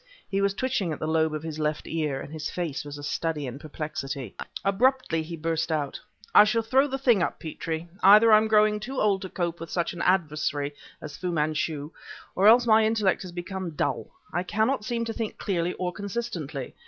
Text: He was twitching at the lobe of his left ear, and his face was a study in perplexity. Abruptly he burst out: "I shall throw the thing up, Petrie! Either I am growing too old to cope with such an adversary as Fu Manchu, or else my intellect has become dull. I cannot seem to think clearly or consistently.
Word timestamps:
He 0.31 0.41
was 0.41 0.55
twitching 0.55 0.91
at 0.91 0.97
the 0.97 1.05
lobe 1.05 1.31
of 1.35 1.43
his 1.43 1.59
left 1.59 1.85
ear, 1.85 2.19
and 2.21 2.33
his 2.33 2.49
face 2.49 2.83
was 2.83 2.97
a 2.97 3.03
study 3.03 3.45
in 3.45 3.59
perplexity. 3.59 4.33
Abruptly 4.65 5.21
he 5.21 5.37
burst 5.37 5.71
out: 5.71 6.01
"I 6.33 6.43
shall 6.43 6.63
throw 6.63 6.87
the 6.87 6.97
thing 6.97 7.21
up, 7.21 7.39
Petrie! 7.39 7.87
Either 8.01 8.31
I 8.33 8.37
am 8.37 8.47
growing 8.47 8.79
too 8.79 8.99
old 8.99 9.21
to 9.21 9.29
cope 9.29 9.59
with 9.59 9.69
such 9.69 9.93
an 9.93 10.01
adversary 10.01 10.73
as 11.03 11.17
Fu 11.17 11.31
Manchu, 11.31 11.91
or 12.35 12.47
else 12.47 12.65
my 12.65 12.83
intellect 12.83 13.21
has 13.21 13.31
become 13.31 13.75
dull. 13.75 14.09
I 14.33 14.41
cannot 14.41 14.83
seem 14.83 15.05
to 15.05 15.13
think 15.13 15.37
clearly 15.37 15.73
or 15.73 15.93
consistently. 15.93 16.73